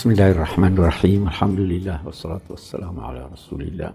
Bismillahirrahmanirrahim. 0.00 1.28
Alhamdulillah 1.28 2.00
wassalatu 2.08 2.56
wassalamu 2.56 3.04
ala 3.04 3.28
Rasulillah. 3.28 3.92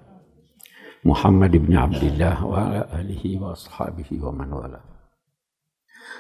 Muhammad 1.01 1.49
ibn 1.58 1.74
Abdullah 1.74 2.46
wa 2.46 2.62
ala 2.62 2.85
alihi 2.94 3.42
wa 3.42 3.58
ashabihi 3.58 4.22
wa 4.22 4.29
man 4.29 4.54
wala. 4.54 4.78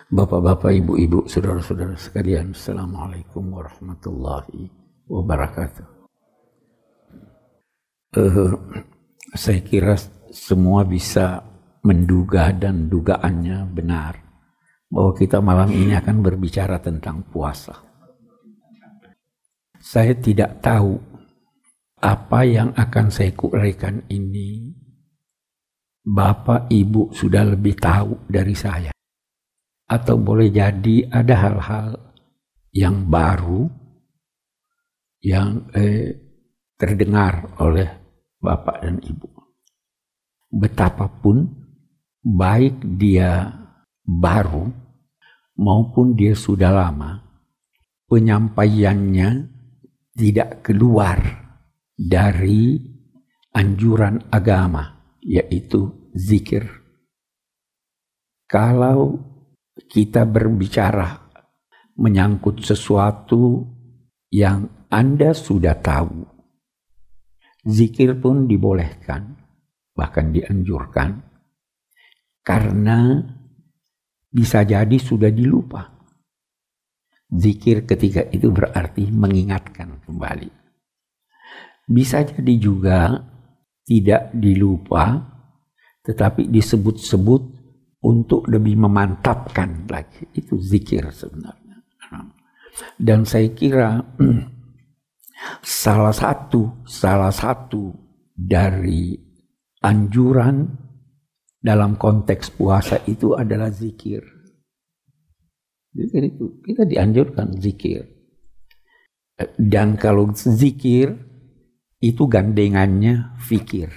Bapak-bapak, 0.09 0.73
ibu-ibu, 0.81 1.29
saudara-saudara 1.29 1.93
sekalian, 2.01 2.57
Assalamualaikum 2.57 3.45
warahmatullahi 3.45 4.73
wabarakatuh. 5.05 5.85
Uh, 8.17 8.57
saya 9.37 9.61
kira 9.61 10.01
semua 10.33 10.81
bisa 10.81 11.45
menduga 11.85 12.49
dan 12.49 12.89
dugaannya 12.89 13.69
benar 13.69 14.17
bahwa 14.89 15.13
kita 15.13 15.37
malam 15.45 15.69
ini 15.69 15.93
akan 15.93 16.25
berbicara 16.25 16.81
tentang 16.81 17.21
puasa. 17.29 17.85
Saya 19.85 20.17
tidak 20.17 20.65
tahu 20.65 20.97
apa 22.01 22.41
yang 22.41 22.73
akan 22.73 23.13
saya 23.13 23.29
kuraikan 23.37 24.01
ini. 24.09 24.73
Bapak 26.01 26.73
Ibu 26.73 27.13
sudah 27.13 27.45
lebih 27.45 27.77
tahu 27.77 28.25
dari 28.25 28.57
saya. 28.57 28.89
Atau 29.85 30.17
boleh 30.17 30.49
jadi 30.49 31.05
ada 31.05 31.35
hal-hal 31.37 31.89
yang 32.73 33.05
baru 33.05 33.69
yang 35.21 35.69
eh, 35.77 36.17
terdengar 36.81 37.53
oleh 37.61 37.85
Bapak 38.41 38.81
dan 38.81 38.97
Ibu. 39.05 39.29
Betapapun 40.49 41.45
baik 42.25 42.81
dia 42.97 43.53
baru 44.01 44.65
maupun 45.61 46.17
dia 46.17 46.33
sudah 46.33 46.73
lama, 46.73 47.21
penyampaiannya 48.09 49.54
tidak 50.15 50.63
keluar 50.63 51.19
dari 51.91 52.79
anjuran 53.51 54.31
agama, 54.31 55.15
yaitu 55.19 56.11
zikir. 56.15 56.63
Kalau 58.47 59.19
kita 59.75 60.23
berbicara 60.23 61.27
menyangkut 61.99 62.63
sesuatu 62.63 63.67
yang 64.31 64.87
Anda 64.87 65.35
sudah 65.35 65.75
tahu, 65.83 66.23
zikir 67.67 68.15
pun 68.19 68.47
dibolehkan, 68.47 69.35
bahkan 69.91 70.31
dianjurkan, 70.31 71.19
karena 72.43 73.19
bisa 74.31 74.63
jadi 74.67 74.95
sudah 74.99 75.31
dilupa. 75.31 75.94
Zikir 77.35 77.83
ketika 77.83 78.23
itu 78.31 78.49
berarti 78.51 79.11
mengingatkan 79.11 79.99
kembali. 80.07 80.49
Bisa 81.85 82.25
jadi 82.25 82.53
juga 82.57 83.21
tidak 83.85 84.33
dilupa, 84.33 85.21
tetapi 86.01 86.49
disebut-sebut 86.49 87.41
untuk 88.05 88.49
lebih 88.49 88.77
memantapkan 88.77 89.85
lagi. 89.89 90.25
Itu 90.33 90.57
zikir 90.57 91.09
sebenarnya. 91.13 91.81
Dan 92.97 93.23
saya 93.25 93.49
kira 93.53 94.01
salah 95.61 96.13
satu 96.13 96.83
salah 96.83 97.31
satu 97.31 97.93
dari 98.35 99.15
anjuran 99.79 100.65
dalam 101.61 101.97
konteks 101.97 102.53
puasa 102.53 103.01
itu 103.09 103.33
adalah 103.33 103.71
zikir. 103.73 104.34
Zikir 105.95 106.27
itu 106.27 106.59
kita 106.59 106.83
dianjurkan 106.83 107.55
zikir. 107.55 108.03
Dan 109.55 109.95
kalau 109.95 110.31
zikir 110.35 111.15
itu 112.03 112.23
gandengannya 112.27 113.35
fikir. 113.39 113.91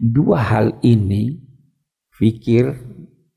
Dua 0.00 0.40
hal 0.40 0.80
ini, 0.80 1.36
fikir 2.16 2.72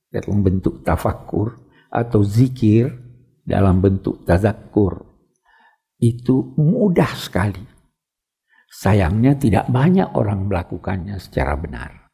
dalam 0.08 0.40
bentuk 0.42 0.82
tafakur 0.88 1.60
atau 1.92 2.24
zikir 2.24 2.92
dalam 3.44 3.84
bentuk 3.84 4.24
tazakur, 4.24 5.04
itu 6.00 6.56
mudah 6.56 7.12
sekali. 7.16 7.64
Sayangnya 8.68 9.40
tidak 9.40 9.72
banyak 9.72 10.16
orang 10.16 10.48
melakukannya 10.48 11.20
secara 11.20 11.56
benar. 11.56 12.07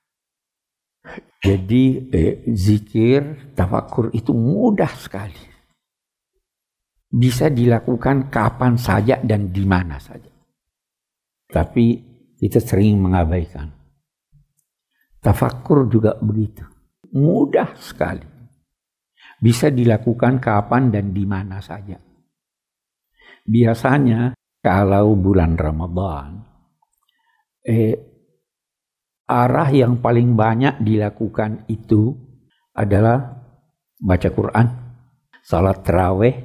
Jadi 1.44 2.08
eh, 2.08 2.36
zikir, 2.56 3.52
tafakur 3.52 4.16
itu 4.16 4.32
mudah 4.32 4.94
sekali. 4.96 5.44
Bisa 7.14 7.52
dilakukan 7.52 8.32
kapan 8.32 8.80
saja 8.80 9.20
dan 9.20 9.52
di 9.52 9.68
mana 9.68 10.00
saja. 10.00 10.32
Tapi 11.52 11.86
kita 12.40 12.64
sering 12.64 12.98
mengabaikan. 13.04 13.70
Tafakur 15.20 15.92
juga 15.92 16.16
begitu. 16.18 16.64
Mudah 17.14 17.76
sekali. 17.78 18.26
Bisa 19.38 19.68
dilakukan 19.68 20.40
kapan 20.40 20.90
dan 20.90 21.12
di 21.12 21.28
mana 21.28 21.60
saja. 21.60 22.00
Biasanya 23.44 24.32
kalau 24.64 25.20
bulan 25.20 25.60
Ramadan, 25.60 26.40
eh, 27.68 28.13
arah 29.28 29.70
yang 29.72 30.00
paling 30.04 30.36
banyak 30.36 30.84
dilakukan 30.84 31.66
itu 31.72 32.16
adalah 32.76 33.44
baca 34.02 34.30
Quran, 34.30 34.68
salat 35.46 35.80
terawih, 35.86 36.36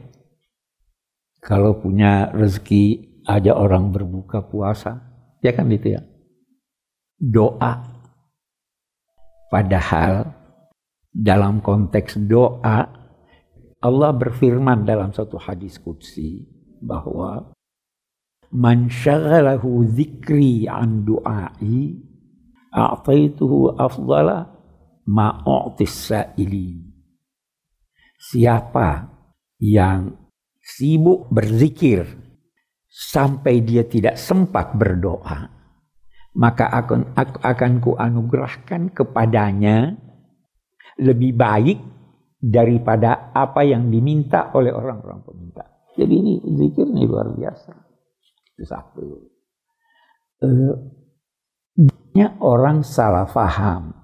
kalau 1.42 1.80
punya 1.80 2.30
rezeki 2.30 3.18
aja 3.26 3.56
orang 3.56 3.90
berbuka 3.90 4.46
puasa, 4.46 5.00
ya 5.42 5.54
kan 5.54 5.70
itu 5.72 5.98
ya. 5.98 6.02
Doa. 7.18 7.98
Padahal 9.48 10.28
dalam 11.08 11.64
konteks 11.64 12.20
doa 12.28 12.84
Allah 13.78 14.10
berfirman 14.10 14.82
dalam 14.82 15.14
satu 15.14 15.38
hadis 15.38 15.78
qudsi 15.78 16.44
bahwa 16.82 17.54
man 18.50 18.90
syaghalahu 18.90 19.86
dzikri 19.86 20.66
an 20.66 21.06
du'ai 21.06 22.07
a'taituhu 22.78 23.74
afdala 23.74 24.46
ma'u'tis. 25.10 26.14
Siapa 28.18 28.88
yang 29.58 30.14
sibuk 30.62 31.26
berzikir 31.30 32.06
sampai 32.86 33.62
dia 33.62 33.86
tidak 33.86 34.14
sempat 34.18 34.74
berdoa, 34.78 35.50
maka 36.38 36.66
akan 36.70 37.14
aku 37.18 37.38
akan 37.42 37.72
kuanugerahkan 37.82 38.82
kepadanya 38.94 39.96
lebih 40.98 41.34
baik 41.34 41.78
daripada 42.38 43.34
apa 43.34 43.66
yang 43.66 43.90
diminta 43.90 44.50
oleh 44.54 44.70
orang-orang 44.70 45.22
peminta. 45.26 45.64
Jadi 45.98 46.14
ini 46.14 46.32
zikir 46.54 46.86
ini 46.86 47.06
luar 47.06 47.34
biasa. 47.34 47.74
Itu 48.54 48.64
satu. 48.66 49.02
Uh, 50.38 50.74
orang 52.42 52.82
salah 52.82 53.28
faham 53.30 53.94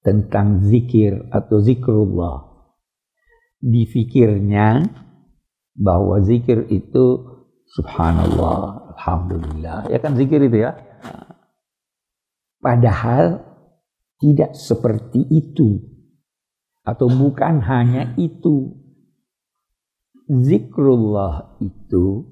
tentang 0.00 0.64
zikir 0.64 1.28
atau 1.28 1.60
zikrullah. 1.60 2.48
Difikirnya 3.58 4.86
bahwa 5.74 6.22
zikir 6.22 6.70
itu 6.70 7.06
subhanallah, 7.74 8.94
alhamdulillah. 8.96 9.90
Ya 9.92 9.98
kan 10.00 10.16
zikir 10.16 10.40
itu 10.46 10.64
ya. 10.64 10.78
Padahal 12.58 13.44
tidak 14.18 14.54
seperti 14.56 15.22
itu. 15.28 15.78
Atau 16.82 17.12
bukan 17.12 17.60
hanya 17.62 18.16
itu. 18.16 18.74
Zikrullah 20.28 21.56
itu 21.60 22.24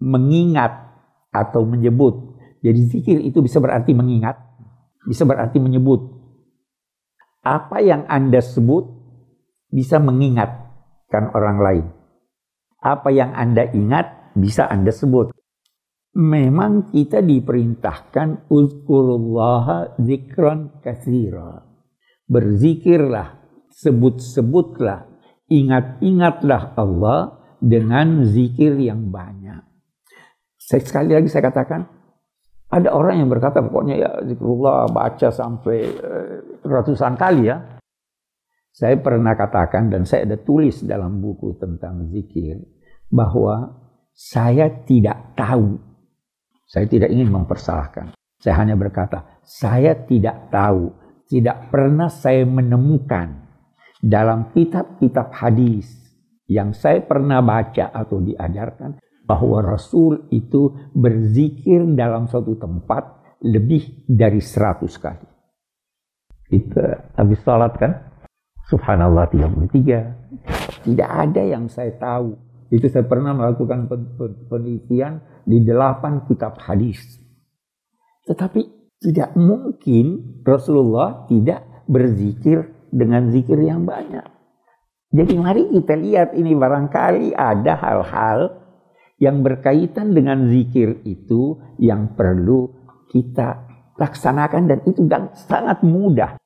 mengingat 0.00 0.86
atau 1.32 1.64
menyebut 1.64 2.35
jadi 2.64 2.80
zikir 2.88 3.18
itu 3.20 3.44
bisa 3.44 3.60
berarti 3.60 3.92
mengingat, 3.92 4.36
bisa 5.04 5.22
berarti 5.28 5.60
menyebut. 5.60 6.02
Apa 7.46 7.78
yang 7.78 8.08
Anda 8.10 8.42
sebut 8.42 8.90
bisa 9.70 10.02
mengingatkan 10.02 11.30
orang 11.36 11.58
lain. 11.62 11.86
Apa 12.82 13.14
yang 13.14 13.34
Anda 13.34 13.70
ingat 13.70 14.34
bisa 14.34 14.66
Anda 14.66 14.90
sebut. 14.90 15.30
Memang 16.16 16.90
kita 16.90 17.20
diperintahkan 17.20 18.48
uzkurullaha 18.48 20.00
zikran 20.00 20.80
kathira. 20.80 21.60
Berzikirlah, 22.26 23.36
sebut-sebutlah, 23.70 25.06
ingat-ingatlah 25.46 26.74
Allah 26.74 27.36
dengan 27.60 28.24
zikir 28.24 28.80
yang 28.80 29.12
banyak. 29.12 29.60
Sekali 30.56 31.14
lagi 31.14 31.30
saya 31.30 31.52
katakan, 31.52 31.95
ada 32.76 32.92
orang 32.92 33.24
yang 33.24 33.30
berkata 33.32 33.64
pokoknya 33.64 33.94
ya 33.96 34.10
zikrullah 34.26 34.90
baca 34.92 35.28
sampai 35.32 35.78
uh, 35.88 36.60
ratusan 36.64 37.16
kali 37.16 37.48
ya. 37.48 37.56
Saya 38.76 39.00
pernah 39.00 39.32
katakan 39.32 39.88
dan 39.88 40.04
saya 40.04 40.28
ada 40.28 40.36
tulis 40.36 40.84
dalam 40.84 41.24
buku 41.24 41.56
tentang 41.56 42.12
zikir 42.12 42.60
bahwa 43.08 43.72
saya 44.12 44.68
tidak 44.84 45.32
tahu. 45.32 45.80
Saya 46.68 46.84
tidak 46.84 47.08
ingin 47.08 47.32
mempersalahkan. 47.32 48.12
Saya 48.36 48.60
hanya 48.60 48.76
berkata, 48.76 49.40
saya 49.40 49.96
tidak 49.96 50.52
tahu, 50.52 50.92
tidak 51.24 51.72
pernah 51.72 52.12
saya 52.12 52.44
menemukan 52.44 53.48
dalam 54.04 54.52
kitab-kitab 54.52 55.32
hadis 55.32 55.88
yang 56.46 56.76
saya 56.76 57.00
pernah 57.00 57.40
baca 57.40 57.90
atau 57.90 58.20
diajarkan 58.20 59.00
bahwa 59.26 59.58
Rasul 59.60 60.30
itu 60.30 60.70
berzikir 60.94 61.82
dalam 61.98 62.30
suatu 62.30 62.54
tempat 62.54 63.36
lebih 63.42 64.06
dari 64.06 64.38
seratus 64.38 64.96
kali. 64.96 65.26
Kita 66.46 67.12
habis 67.18 67.42
salat 67.42 67.74
kan? 67.74 67.92
Subhanallah 68.70 69.26
33. 69.30 70.86
Tidak 70.86 71.10
ada 71.10 71.42
yang 71.42 71.66
saya 71.66 71.90
tahu. 71.98 72.38
Itu 72.70 72.86
saya 72.90 73.06
pernah 73.06 73.34
melakukan 73.34 73.86
penelitian 74.50 75.22
di 75.46 75.62
delapan 75.62 76.26
kitab 76.26 76.58
hadis. 76.62 76.98
Tetapi 78.26 78.62
tidak 79.02 79.38
mungkin 79.38 80.38
Rasulullah 80.42 81.26
tidak 81.30 81.86
berzikir 81.86 82.74
dengan 82.90 83.30
zikir 83.30 83.58
yang 83.62 83.86
banyak. 83.86 84.26
Jadi 85.14 85.34
mari 85.38 85.70
kita 85.70 85.94
lihat 85.94 86.34
ini 86.34 86.58
barangkali 86.58 87.38
ada 87.38 87.78
hal-hal 87.78 88.65
yang 89.16 89.40
berkaitan 89.40 90.12
dengan 90.12 90.48
zikir 90.52 91.00
itu 91.08 91.56
yang 91.80 92.12
perlu 92.16 92.72
kita 93.08 93.64
laksanakan 93.96 94.68
dan 94.68 94.78
itu 94.84 95.08
sangat 95.48 95.80
mudah. 95.80 96.36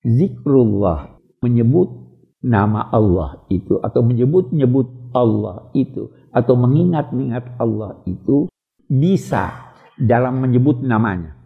Zikrullah 0.00 1.20
menyebut 1.44 1.92
nama 2.40 2.88
Allah 2.88 3.44
itu 3.52 3.76
atau 3.82 4.00
menyebut-nyebut 4.00 5.12
Allah 5.12 5.68
itu 5.74 6.08
atau 6.32 6.54
mengingat-ingat 6.56 7.58
Allah 7.60 8.00
itu 8.08 8.48
bisa 8.88 9.74
dalam 9.98 10.40
menyebut 10.40 10.80
namanya. 10.80 11.36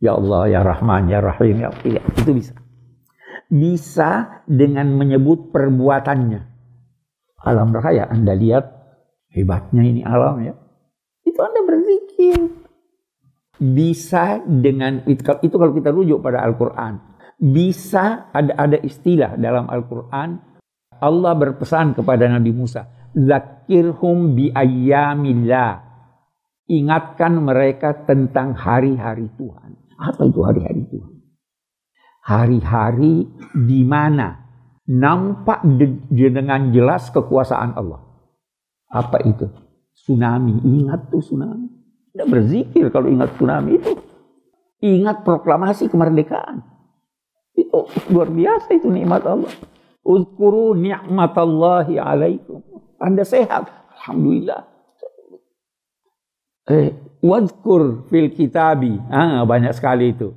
Ya 0.00 0.16
Allah, 0.16 0.48
ya 0.48 0.60
Rahman, 0.64 1.12
ya 1.12 1.20
Rahim, 1.20 1.60
ya 1.60 1.68
Allah. 1.68 2.04
Itu 2.16 2.32
bisa. 2.32 2.56
Bisa 3.52 4.40
dengan 4.48 4.96
menyebut 4.96 5.52
perbuatannya. 5.52 6.40
Alam 7.44 7.68
raya, 7.76 8.08
Anda 8.08 8.32
lihat 8.32 8.79
hebatnya 9.30 9.82
ini 9.86 10.02
alam 10.02 10.42
ya. 10.42 10.54
Itu 11.24 11.38
Anda 11.40 11.60
berzikir. 11.66 12.38
Bisa 13.60 14.40
dengan, 14.40 15.04
itu 15.04 15.56
kalau 15.56 15.76
kita 15.76 15.92
rujuk 15.92 16.24
pada 16.24 16.40
Al-Quran 16.42 17.10
bisa 17.40 18.28
ada 18.36 18.52
ada 18.60 18.76
istilah 18.84 19.40
dalam 19.40 19.64
Al-Qur'an 19.72 20.36
Allah 21.00 21.32
berpesan 21.32 21.96
kepada 21.96 22.28
Nabi 22.28 22.52
Musa, 22.52 22.84
"Zakirhum 23.16 24.36
bi 24.36 24.52
ayyamillah." 24.52 25.88
Ingatkan 26.68 27.40
mereka 27.40 28.04
tentang 28.04 28.52
hari-hari 28.52 29.32
Tuhan. 29.40 29.74
Apa 29.96 30.22
itu 30.28 30.44
hari-hari 30.44 30.84
Tuhan? 30.86 31.12
Hari-hari 32.20 33.26
di 33.56 33.80
mana 33.82 34.38
nampak 34.86 35.64
dengan 36.12 36.70
jelas 36.70 37.08
kekuasaan 37.10 37.74
Allah. 37.74 38.04
Apa 38.90 39.22
itu? 39.22 39.46
Tsunami. 39.94 40.58
Ingat 40.66 41.08
tuh 41.14 41.22
tsunami. 41.22 41.70
Tidak 42.10 42.26
berzikir 42.26 42.90
kalau 42.90 43.06
ingat 43.06 43.38
tsunami 43.38 43.78
itu. 43.78 43.94
Ingat 44.82 45.22
proklamasi 45.22 45.86
kemerdekaan. 45.86 46.66
Itu 47.54 47.86
luar 48.10 48.28
biasa 48.34 48.74
itu 48.74 48.90
nikmat 48.90 49.22
Allah. 49.22 49.52
Uzkuru 50.02 50.74
ni'matallahi 50.74 52.02
alaikum. 52.02 52.64
Anda 52.98 53.22
sehat. 53.22 53.70
Alhamdulillah. 54.00 54.66
Eh, 56.66 56.88
wazkur 57.22 58.10
fil 58.10 58.32
kitabi. 58.34 58.98
Ah, 59.12 59.46
banyak 59.46 59.70
sekali 59.76 60.16
itu. 60.16 60.34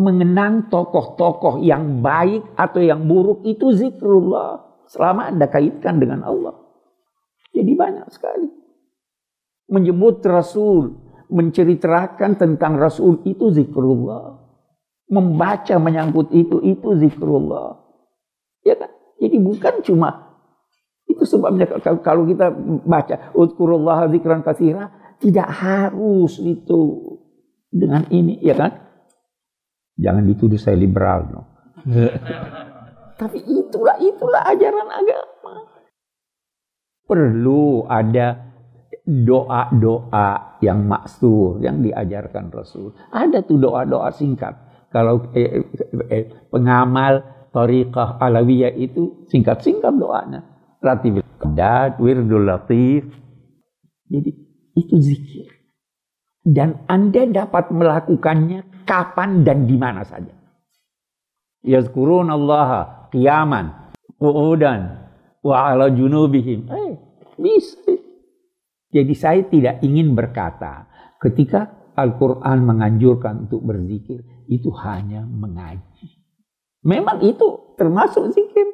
Mengenang 0.00 0.72
tokoh-tokoh 0.72 1.60
yang 1.60 2.00
baik 2.00 2.56
atau 2.56 2.80
yang 2.80 3.04
buruk 3.04 3.44
itu 3.44 3.76
zikrullah. 3.76 4.64
Selama 4.88 5.28
Anda 5.28 5.46
kaitkan 5.46 6.00
dengan 6.00 6.24
Allah. 6.24 6.59
Jadi 7.50 7.72
banyak 7.74 8.06
sekali. 8.12 8.48
Menyebut 9.70 10.22
Rasul. 10.26 11.08
Menceritakan 11.30 12.34
tentang 12.34 12.74
Rasul 12.74 13.22
itu 13.22 13.54
zikrullah 13.54 14.50
membaca 15.10 15.76
menyangkut 15.82 16.30
itu 16.30 16.62
itu 16.62 16.88
zikrullah. 17.02 17.82
Ya 18.62 18.78
kan? 18.78 18.88
Jadi 19.18 19.36
bukan 19.42 19.74
cuma 19.84 20.10
itu 21.10 21.26
sebabnya 21.26 21.66
kalau 21.82 22.22
kita 22.24 22.54
baca 22.86 23.34
uzkurullah 23.34 24.06
zikran 24.14 24.46
kasira 24.46 24.94
tidak 25.18 25.50
harus 25.50 26.38
itu 26.38 26.80
dengan 27.68 28.06
ini 28.14 28.38
ya 28.40 28.54
kan? 28.54 28.72
Jangan 29.98 30.24
dituduh 30.24 30.56
saya 30.56 30.78
liberal 30.78 31.20
no. 31.28 31.42
Tapi 33.20 33.42
itulah 33.44 33.98
itulah 34.00 34.42
ajaran 34.48 34.88
agama. 34.88 35.79
Perlu 37.10 37.90
ada 37.90 38.38
doa-doa 39.02 40.62
yang 40.62 40.86
maksur 40.86 41.58
yang 41.58 41.82
diajarkan 41.82 42.54
Rasul. 42.54 42.94
Ada 43.10 43.42
tuh 43.42 43.58
doa-doa 43.58 44.14
singkat 44.14 44.54
kalau 44.90 45.30
eh, 45.34 45.66
eh, 46.10 46.24
pengamal 46.50 47.22
tariqah 47.54 48.18
alawiyah 48.18 48.74
itu 48.74 49.26
singkat-singkat 49.30 49.94
doanya. 49.94 50.46
Ratib 50.82 51.22
Qadad, 51.38 51.98
Wirdul 52.02 52.46
Latif. 52.46 53.06
Jadi 54.10 54.30
itu 54.74 54.96
zikir. 54.98 55.46
Dan 56.40 56.86
Anda 56.90 57.28
dapat 57.28 57.70
melakukannya 57.70 58.84
kapan 58.88 59.44
dan 59.46 59.68
di 59.68 59.76
mana 59.76 60.02
saja. 60.02 60.32
Yazkurun 61.60 62.32
Allah 62.32 63.06
qiyaman, 63.12 63.92
qu'udan, 64.16 64.99
wa 65.44 65.72
ala 65.72 65.88
junubihim. 65.92 66.68
Eh, 66.68 66.92
bisa. 67.40 67.80
Jadi 68.90 69.14
saya 69.14 69.42
tidak 69.46 69.80
ingin 69.86 70.18
berkata 70.18 70.90
ketika 71.22 71.92
Al-Quran 71.94 72.64
menganjurkan 72.64 73.46
untuk 73.46 73.62
berzikir, 73.62 74.24
itu 74.50 74.72
hanya 74.82 75.22
mengaji. 75.22 76.18
Memang 76.82 77.22
itu 77.22 77.76
termasuk 77.76 78.32
zikir. 78.34 78.66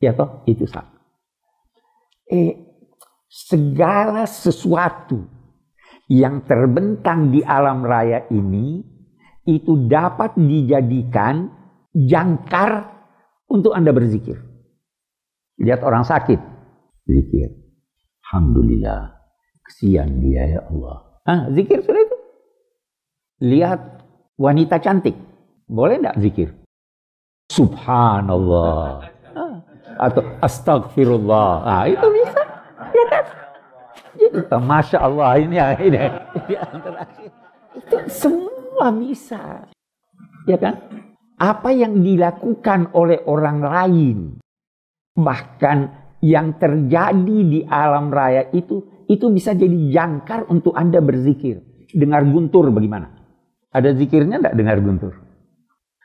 Ya 0.00 0.16
toh, 0.16 0.42
itu 0.48 0.66
sama. 0.66 0.98
Eh, 2.26 2.58
segala 3.28 4.24
sesuatu 4.24 5.22
yang 6.08 6.44
terbentang 6.44 7.32
di 7.32 7.40
alam 7.44 7.84
raya 7.84 8.24
ini 8.32 8.82
itu 9.44 9.84
dapat 9.88 10.36
dijadikan 10.36 11.52
jangkar 11.92 12.88
untuk 13.48 13.76
Anda 13.76 13.92
berzikir. 13.92 14.53
Lihat 15.60 15.80
orang 15.86 16.02
sakit, 16.02 16.40
zikir. 17.06 17.50
Alhamdulillah, 18.26 19.14
kesian 19.62 20.18
dia 20.18 20.58
ya 20.58 20.60
Allah. 20.66 20.96
Ah, 21.24 21.42
zikir 21.54 21.78
sudah 21.84 22.02
itu. 22.02 22.16
Lihat 23.44 23.80
wanita 24.34 24.82
cantik. 24.82 25.14
Boleh 25.64 26.02
tidak 26.02 26.16
zikir? 26.18 26.48
Subhanallah. 27.48 29.06
Ah, 29.32 29.56
atau 30.00 30.22
astagfirullah. 30.42 31.50
Nah, 31.62 31.84
itu 31.86 32.06
bisa. 32.10 32.42
Ya 32.94 33.04
kan? 33.10 33.24
Jadi, 34.14 34.38
Masya 34.46 34.98
Allah 35.02 35.30
ini, 35.42 35.56
ini, 35.58 35.98
ini 35.98 37.24
itu 37.74 37.96
semua 38.06 38.94
bisa. 38.94 39.66
Ya 40.46 40.56
kan? 40.58 40.78
Apa 41.34 41.74
yang 41.74 41.98
dilakukan 41.98 42.94
oleh 42.94 43.18
orang 43.26 43.58
lain, 43.58 44.18
bahkan 45.14 46.10
yang 46.20 46.58
terjadi 46.58 47.38
di 47.46 47.60
alam 47.64 48.10
raya 48.10 48.50
itu, 48.50 49.06
itu 49.06 49.30
bisa 49.30 49.54
jadi 49.54 49.74
jangkar 49.90 50.50
untuk 50.50 50.74
Anda 50.74 50.98
berzikir. 50.98 51.62
Dengar 51.94 52.26
guntur 52.26 52.74
bagaimana? 52.74 53.14
Ada 53.70 53.94
zikirnya 53.94 54.42
tidak 54.42 54.54
dengar 54.58 54.78
guntur? 54.82 55.12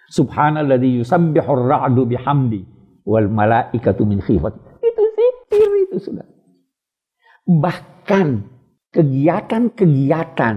Subhanalladzi 0.09 1.01
yusabbihu 1.01 1.49
ar-ra'du 1.49 2.05
bihamdi 2.09 2.61
wal 3.05 3.29
malaikatu 3.29 4.05
min 4.05 4.21
khifati. 4.21 4.59
Itu 4.81 5.03
zikir 5.17 5.69
itu 5.85 5.97
sudah. 6.01 6.25
Bahkan 7.49 8.27
kegiatan-kegiatan 8.93 10.55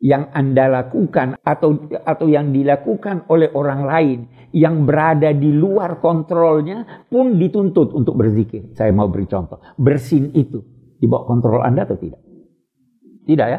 yang 0.00 0.32
Anda 0.32 0.80
lakukan 0.80 1.36
atau 1.44 1.76
atau 1.92 2.26
yang 2.28 2.56
dilakukan 2.56 3.28
oleh 3.28 3.52
orang 3.52 3.84
lain 3.84 4.18
yang 4.50 4.82
berada 4.86 5.30
di 5.30 5.50
luar 5.54 6.02
kontrolnya 6.02 7.06
pun 7.06 7.38
dituntut 7.38 7.94
untuk 7.94 8.18
berzikir. 8.18 8.74
Saya 8.74 8.90
mau 8.90 9.06
beri 9.06 9.26
contoh. 9.30 9.62
Bersin 9.78 10.34
itu 10.34 10.62
di 10.98 11.06
bawah 11.06 11.26
kontrol 11.26 11.62
Anda 11.62 11.86
atau 11.86 11.96
tidak? 11.96 12.20
Tidak 13.26 13.46
ya? 13.46 13.58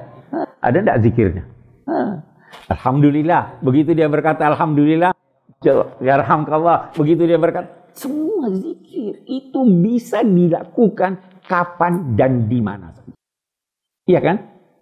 Ada 0.62 0.78
tidak 0.84 0.98
zikirnya? 1.02 1.44
Alhamdulillah. 2.72 3.64
Begitu 3.64 3.96
dia 3.96 4.08
berkata 4.08 4.48
Alhamdulillah. 4.48 5.12
Ya 5.62 5.74
Begitu 6.96 7.24
dia 7.28 7.40
berkata. 7.40 7.92
Semua 7.92 8.48
zikir 8.56 9.28
itu 9.28 9.60
bisa 9.84 10.24
dilakukan 10.24 11.44
kapan 11.44 12.16
dan 12.16 12.48
di 12.48 12.60
mana 12.64 12.96
saja. 12.96 13.12
Iya 14.08 14.20
kan? 14.24 14.38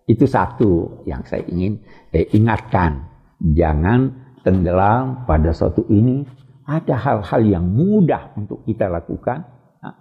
Itu 0.05 0.29
satu 0.29 1.01
yang 1.09 1.25
saya 1.25 1.45
ingin 1.49 1.81
eh, 2.13 2.29
ingatkan. 2.33 3.09
Jangan 3.39 4.28
tenggelam 4.45 5.25
pada 5.25 5.51
suatu 5.51 5.85
ini. 5.89 6.23
Ada 6.69 6.95
hal-hal 7.01 7.41
yang 7.49 7.65
mudah 7.65 8.37
untuk 8.37 8.61
kita 8.61 8.85
lakukan. 8.85 9.41
Nah, 9.81 9.95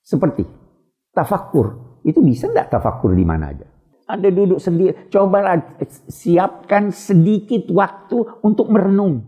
seperti 0.00 0.40
tafakur. 1.12 2.00
Itu 2.00 2.24
bisa 2.24 2.48
enggak 2.48 2.72
tafakur 2.72 3.12
di 3.12 3.26
mana 3.28 3.52
aja? 3.52 3.68
Anda 4.08 4.32
duduk 4.32 4.56
sendiri, 4.56 5.12
coba 5.12 5.44
siapkan 6.08 6.88
sedikit 6.96 7.68
waktu 7.68 8.40
untuk 8.40 8.72
merenung. 8.72 9.20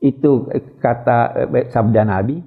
Itu 0.00 0.48
kata 0.80 1.44
eh, 1.52 1.68
sabda 1.68 2.08
Nabi, 2.08 2.40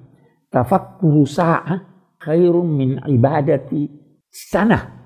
tafakkuru 0.49 1.21
sa'ah 1.21 1.91
khairum 2.17 2.65
min 2.65 2.89
ibadati 3.05 3.85
sana. 4.25 5.05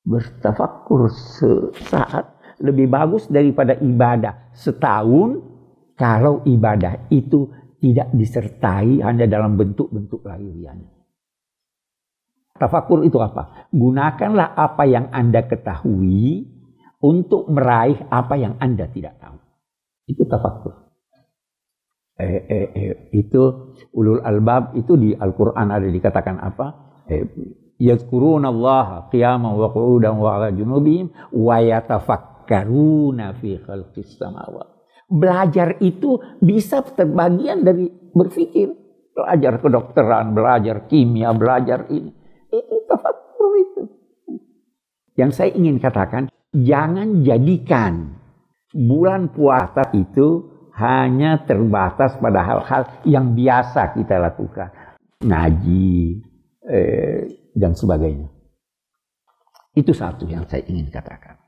Bertafakkur 0.00 1.12
sesaat 1.12 2.39
lebih 2.60 2.86
bagus 2.92 3.26
daripada 3.26 3.74
ibadah 3.80 4.52
setahun 4.52 5.40
kalau 5.96 6.44
ibadah 6.44 7.08
itu 7.12 7.48
tidak 7.80 8.12
disertai 8.12 9.00
hanya 9.00 9.24
dalam 9.24 9.56
bentuk-bentuk 9.56 10.20
lahirian. 10.24 10.84
Tafakur 12.60 13.08
itu 13.08 13.16
apa? 13.16 13.68
Gunakanlah 13.72 14.52
apa 14.52 14.84
yang 14.84 15.08
Anda 15.08 15.48
ketahui 15.48 16.44
untuk 17.00 17.48
meraih 17.48 18.04
apa 18.12 18.36
yang 18.36 18.60
Anda 18.60 18.84
tidak 18.92 19.16
tahu. 19.16 19.40
Itu 20.04 20.28
tafakur. 20.28 20.92
Eh, 22.20 22.44
eh, 22.52 22.66
eh, 22.76 22.94
itu 23.16 23.72
ulul 23.96 24.20
albab 24.20 24.76
itu 24.76 24.92
di 25.00 25.16
Al-Quran 25.16 25.72
ada 25.72 25.88
dikatakan 25.88 26.36
apa? 26.36 26.66
Eh, 27.08 27.24
Yadkuruna 27.80 28.52
Allah 28.52 29.08
qiyaman 29.08 29.56
wa 29.56 29.72
qu'udan 29.72 30.20
wa 30.20 30.36
ala 30.36 30.52
junubihim 30.52 31.08
wa 31.32 31.56
yatafakkaruna 32.50 33.38
fi 33.38 33.50
khalqis 33.62 34.18
samawat. 34.18 34.66
Belajar 35.10 35.78
itu 35.82 36.18
bisa 36.42 36.82
terbagian 36.82 37.62
dari 37.62 37.86
berpikir. 37.90 38.74
Belajar 39.10 39.58
kedokteran, 39.58 40.34
belajar 40.34 40.86
kimia, 40.86 41.34
belajar 41.34 41.86
ini. 41.90 42.14
Itu 42.50 42.76
tafakur 42.86 43.52
itu. 43.58 43.82
Yang 45.18 45.30
saya 45.34 45.50
ingin 45.54 45.82
katakan, 45.82 46.30
jangan 46.54 47.26
jadikan 47.26 48.22
bulan 48.70 49.34
puasa 49.34 49.90
itu 49.98 50.46
hanya 50.78 51.42
terbatas 51.42 52.14
pada 52.22 52.40
hal-hal 52.46 52.82
yang 53.02 53.34
biasa 53.34 53.98
kita 53.98 54.16
lakukan. 54.16 54.70
Ngaji, 55.20 56.22
eh, 56.70 57.50
dan 57.52 57.74
sebagainya. 57.74 58.30
Itu 59.74 59.90
satu 59.90 60.24
yang 60.30 60.46
saya 60.46 60.64
ingin 60.70 60.88
katakan. 60.88 61.39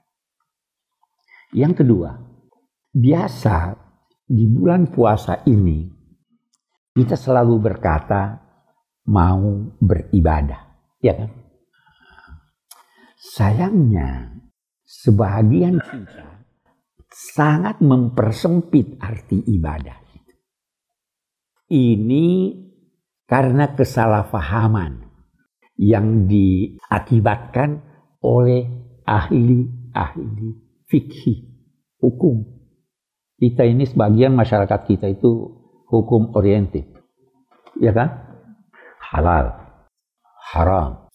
Yang 1.53 1.85
kedua, 1.85 2.17
biasa 2.97 3.77
di 4.25 4.49
bulan 4.49 4.89
puasa 4.89 5.45
ini 5.45 5.85
kita 6.97 7.13
selalu 7.13 7.61
berkata 7.61 8.41
mau 9.13 9.77
beribadah. 9.77 10.89
Ya 11.05 11.13
kan? 11.13 11.31
Sayangnya 13.21 14.33
sebagian 14.81 15.77
kita 15.77 16.49
sangat 17.13 17.85
mempersempit 17.85 18.97
arti 18.97 19.45
ibadah. 19.53 20.01
Ini 21.73 22.29
karena 23.29 23.73
kesalahpahaman 23.73 25.09
yang 25.81 26.29
diakibatkan 26.29 27.81
oleh 28.21 28.69
ahli-ahli 29.09 30.62
fikih 30.93 31.49
hukum. 32.05 32.45
Kita 33.41 33.65
ini 33.65 33.89
sebagian 33.89 34.37
masyarakat 34.37 34.81
kita 34.85 35.09
itu 35.09 35.49
hukum 35.89 36.37
oriented. 36.37 36.85
Ya 37.81 37.97
kan? 37.97 38.29
Halal 39.01 39.57
haram. 40.53 41.09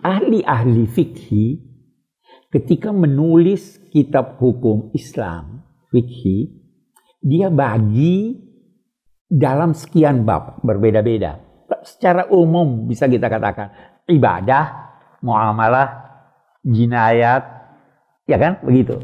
Ahli-ahli 0.00 0.88
fikih 0.88 1.60
ketika 2.48 2.90
menulis 2.96 3.76
kitab 3.92 4.40
hukum 4.40 4.88
Islam 4.96 5.68
fikih, 5.92 6.48
dia 7.20 7.52
bagi 7.52 8.40
dalam 9.28 9.76
sekian 9.76 10.24
bab 10.24 10.64
berbeda-beda. 10.64 11.44
Secara 11.84 12.28
umum 12.32 12.88
bisa 12.88 13.08
kita 13.08 13.28
katakan 13.28 13.68
ibadah, 14.08 14.64
muamalah, 15.24 15.88
jinayat, 16.64 17.53
ya 18.24 18.36
kan 18.40 18.60
begitu. 18.64 19.00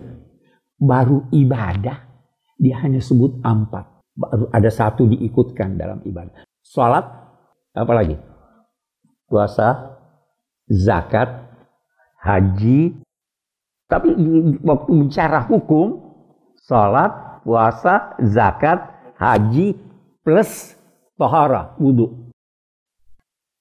Baru 0.81 1.29
ibadah 1.33 2.09
dia 2.57 2.77
hanya 2.81 3.01
sebut 3.01 3.41
empat. 3.45 3.85
Baru 4.17 4.49
ada 4.53 4.69
satu 4.73 5.09
diikutkan 5.09 5.77
dalam 5.77 6.01
ibadah. 6.05 6.45
Salat, 6.61 7.05
apa 7.73 7.93
lagi? 7.93 8.31
puasa, 9.31 9.95
zakat, 10.67 11.31
haji. 12.19 12.99
Tapi 13.87 14.11
waktu 14.67 14.91
bicara 15.07 15.47
hukum, 15.47 16.11
salat, 16.59 17.43
puasa, 17.47 18.19
zakat, 18.19 18.91
haji 19.15 19.79
plus 20.27 20.75
tohara, 21.15 21.79
wudhu. 21.79 22.35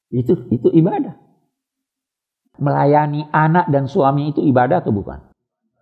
Itu 0.09 0.49
itu 0.49 0.73
ibadah. 0.73 1.13
Melayani 2.59 3.29
anak 3.31 3.71
dan 3.71 3.85
suami 3.85 4.33
itu 4.33 4.41
ibadah 4.41 4.81
atau 4.83 4.91
bukan? 4.91 5.28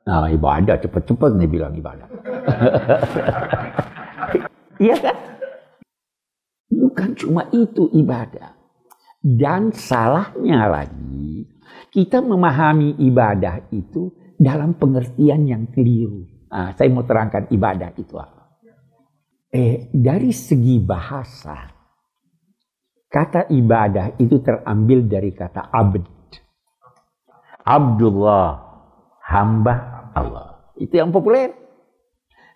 Nah 0.07 0.31
ibadah 0.31 0.79
cepet-cepet 0.79 1.31
nih 1.35 1.49
bilang 1.51 1.75
ibadah. 1.75 2.07
iya 4.87 4.95
kan? 5.03 5.17
Bukan 6.71 7.09
cuma 7.19 7.43
itu 7.51 7.91
ibadah. 7.91 8.55
Dan 9.19 9.75
salahnya 9.75 10.71
lagi, 10.71 11.43
kita 11.91 12.23
memahami 12.23 12.95
ibadah 13.03 13.67
itu 13.75 14.15
dalam 14.39 14.79
pengertian 14.79 15.43
yang 15.43 15.67
keliru. 15.67 16.23
Nah, 16.47 16.71
saya 16.77 16.87
mau 16.87 17.03
terangkan 17.03 17.51
ibadah 17.51 17.91
itu 17.97 18.15
apa. 18.15 18.55
Eh, 19.51 19.91
dari 19.91 20.31
segi 20.31 20.79
bahasa, 20.79 21.67
kata 23.11 23.51
ibadah 23.51 24.15
itu 24.21 24.39
terambil 24.39 25.11
dari 25.11 25.35
kata 25.35 25.67
abd. 25.67 26.05
Abdullah, 27.67 28.47
hamba 29.27 29.96
Allah. 30.17 30.73
Itu 30.77 30.97
yang 30.97 31.13
populer. 31.13 31.53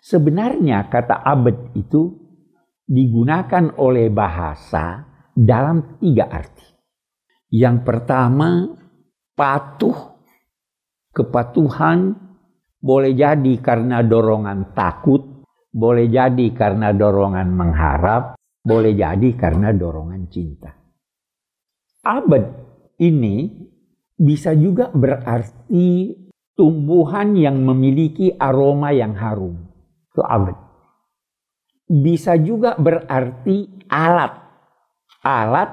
Sebenarnya 0.02 0.90
kata 0.90 1.22
abd 1.22 1.78
itu 1.78 2.10
digunakan 2.82 3.78
oleh 3.78 4.10
bahasa 4.10 5.06
dalam 5.30 5.96
tiga 6.02 6.26
arti. 6.28 6.66
Yang 7.52 7.76
pertama, 7.86 8.66
patuh. 9.32 10.10
Kepatuhan 11.12 12.16
boleh 12.80 13.12
jadi 13.12 13.52
karena 13.60 14.00
dorongan 14.00 14.72
takut, 14.72 15.44
boleh 15.68 16.08
jadi 16.08 16.46
karena 16.56 16.90
dorongan 16.96 17.48
mengharap, 17.52 18.32
boleh 18.64 18.96
jadi 18.96 19.28
karena 19.36 19.76
dorongan 19.76 20.22
cinta. 20.32 20.72
Abad 22.02 22.44
ini 22.98 23.50
bisa 24.16 24.54
juga 24.54 24.88
berarti 24.94 26.14
tumbuhan 26.54 27.34
yang 27.36 27.60
memiliki 27.62 28.32
aroma 28.36 28.92
yang 28.92 29.16
harum. 29.16 29.68
Itu 30.12 30.22
abad. 30.24 30.56
Bisa 31.88 32.36
juga 32.40 32.76
berarti 32.80 33.86
alat 33.88 34.42
alat 35.22 35.70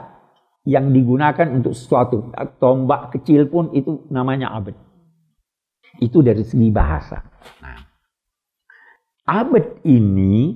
yang 0.64 0.94
digunakan 0.94 1.50
untuk 1.50 1.74
sesuatu. 1.74 2.30
Tombak 2.62 3.18
kecil 3.18 3.50
pun 3.50 3.74
itu 3.74 4.06
namanya 4.14 4.54
abad. 4.54 4.78
Itu 5.98 6.22
dari 6.22 6.46
segi 6.46 6.70
bahasa. 6.70 7.18
Nah, 7.66 7.82
abad 9.26 9.82
ini 9.90 10.54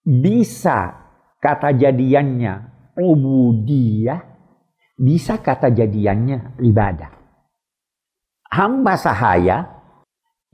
bisa 0.00 0.96
kata 1.38 1.76
jadiannya 1.76 2.54
ubudiyah, 2.96 4.20
bisa 4.96 5.36
kata 5.44 5.68
jadiannya 5.68 6.56
ibadah. 6.64 7.12
Hamba 8.56 8.96
sahaya 8.96 9.68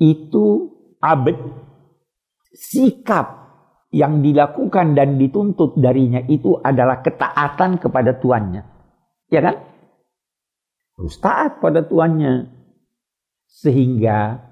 itu 0.02 0.74
abad 0.98 1.38
sikap 2.50 3.26
yang 3.94 4.26
dilakukan 4.26 4.98
dan 4.98 5.22
dituntut 5.22 5.78
darinya 5.78 6.18
itu 6.26 6.58
adalah 6.58 6.98
ketaatan 6.98 7.78
kepada 7.78 8.18
tuannya. 8.18 8.62
Ya 9.30 9.38
kan? 9.38 9.56
Harus 10.98 11.14
taat 11.22 11.62
pada 11.62 11.86
tuannya. 11.86 12.50
Sehingga 13.46 14.50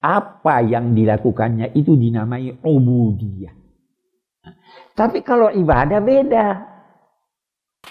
apa 0.00 0.64
yang 0.64 0.96
dilakukannya 0.96 1.76
itu 1.76 2.00
dinamai 2.00 2.64
ubudiyah. 2.64 3.52
Tapi 4.96 5.20
kalau 5.20 5.52
ibadah 5.52 6.00
beda. 6.00 6.48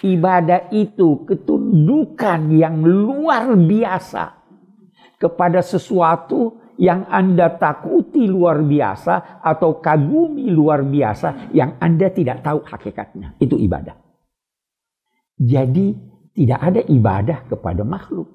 Ibadah 0.03 0.73
itu 0.73 1.21
ketundukan 1.29 2.49
yang 2.49 2.81
luar 2.81 3.53
biasa 3.53 4.42
kepada 5.23 5.63
sesuatu 5.63 6.59
yang 6.75 7.07
Anda 7.07 7.55
takuti 7.55 8.27
luar 8.27 8.59
biasa 8.59 9.39
atau 9.39 9.79
kagumi 9.79 10.51
luar 10.51 10.83
biasa 10.83 11.55
yang 11.55 11.79
Anda 11.79 12.11
tidak 12.11 12.43
tahu 12.43 12.59
hakikatnya. 12.67 13.39
Itu 13.39 13.55
ibadah. 13.55 13.95
Jadi 15.39 15.95
tidak 16.35 16.59
ada 16.59 16.81
ibadah 16.83 17.39
kepada 17.47 17.87
makhluk. 17.87 18.27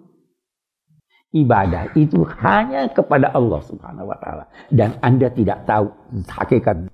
Ibadah 1.28 1.92
itu 1.92 2.24
hanya 2.40 2.88
kepada 2.88 3.36
Allah 3.36 3.60
Subhanahu 3.60 4.08
wa 4.08 4.16
taala 4.16 4.48
dan 4.72 4.96
Anda 5.04 5.28
tidak 5.28 5.68
tahu 5.68 5.92
hakikat. 6.24 6.88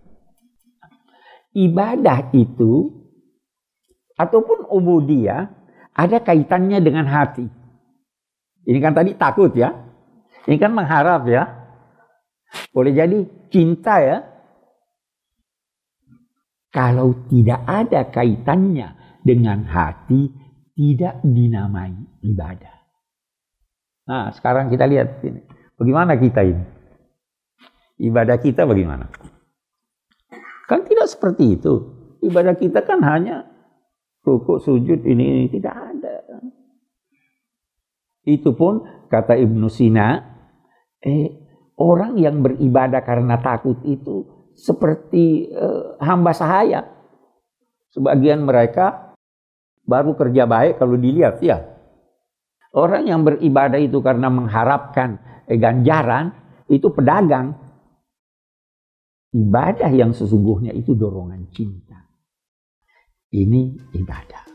Ibadah 1.55 2.35
itu 2.35 2.91
ataupun 4.19 4.67
ubudiyah 4.67 5.55
ada 5.95 6.19
kaitannya 6.19 6.83
dengan 6.83 7.07
hati. 7.07 7.47
Ini 8.65 8.79
kan 8.83 8.97
tadi 8.97 9.15
takut 9.15 9.55
ya. 9.55 9.84
Ini 10.45 10.57
kan 10.61 10.73
mengharap 10.77 11.25
ya. 11.29 11.49
Boleh 12.71 12.93
jadi 12.93 13.19
cinta 13.49 14.01
ya. 14.01 14.19
Kalau 16.75 17.15
tidak 17.31 17.63
ada 17.65 18.11
kaitannya 18.11 19.21
dengan 19.23 19.63
hati, 19.63 20.27
tidak 20.75 21.23
dinamai 21.23 21.95
ibadah. 22.27 22.75
Nah, 24.11 24.35
sekarang 24.35 24.69
kita 24.69 24.85
lihat 24.85 25.23
ini. 25.23 25.41
Bagaimana 25.79 26.19
kita 26.19 26.43
ini? 26.43 26.65
Ibadah 28.05 28.37
kita 28.43 28.67
bagaimana? 28.67 29.07
Kan 30.67 30.83
tidak 30.83 31.07
seperti 31.07 31.57
itu. 31.57 31.73
Ibadah 32.27 32.59
kita 32.59 32.83
kan 32.83 33.01
hanya 33.07 33.47
rukuk, 34.27 34.59
sujud, 34.61 35.07
ini, 35.07 35.47
ini. 35.47 35.47
Tidak 35.47 35.75
ada. 35.75 36.15
Itu 38.27 38.57
pun 38.57 38.83
kata 39.13 39.39
Ibnu 39.39 39.69
Sina, 39.71 40.34
eh, 41.05 41.29
orang 41.77 42.17
yang 42.17 42.41
beribadah 42.41 43.05
karena 43.05 43.37
takut 43.39 43.79
itu 43.85 44.25
seperti 44.57 45.53
eh, 45.53 45.85
hamba 46.01 46.33
sahaya. 46.33 46.89
Sebagian 47.93 48.43
mereka 48.43 49.15
baru 49.85 50.17
kerja 50.17 50.49
baik 50.49 50.81
kalau 50.81 50.97
dilihat 50.97 51.39
ya. 51.45 51.63
Orang 52.75 53.07
yang 53.07 53.23
beribadah 53.23 53.79
itu 53.79 54.03
karena 54.03 54.27
mengharapkan 54.33 55.21
eh, 55.47 55.61
ganjaran 55.61 56.35
itu 56.67 56.91
pedagang. 56.91 57.55
Ibadah 59.35 59.91
yang 59.91 60.15
sesungguhnya 60.15 60.71
itu 60.75 60.95
dorongan 60.95 61.51
cinta. 61.51 62.07
Ini 63.35 63.91
ibadah. 63.99 64.54